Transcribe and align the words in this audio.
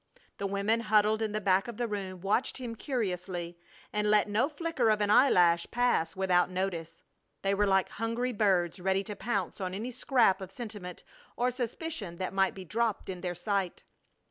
The 0.39 0.47
women 0.47 0.79
huddled 0.79 1.21
in 1.21 1.31
the 1.31 1.39
back 1.39 1.67
of 1.67 1.77
the 1.77 1.87
room 1.87 2.21
watched 2.21 2.57
him 2.57 2.75
curiously 2.75 3.59
and 3.93 4.09
let 4.09 4.27
no 4.27 4.49
flicker 4.49 4.89
of 4.89 4.99
an 4.99 5.11
eyelash 5.11 5.67
pass 5.69 6.15
without 6.15 6.49
notice. 6.49 7.03
They 7.43 7.53
were 7.53 7.67
like 7.67 7.87
hungry 7.89 8.33
birds 8.33 8.79
ready 8.79 9.03
to 9.03 9.15
pounce 9.15 9.61
on 9.61 9.75
any 9.75 9.91
scrap 9.91 10.41
of 10.41 10.49
sentiment 10.49 11.03
or 11.37 11.51
suspicion 11.51 12.15
that 12.15 12.33
might 12.33 12.55
be 12.55 12.65
dropped 12.65 13.09
in 13.09 13.21
their 13.21 13.35
sight. 13.35 13.83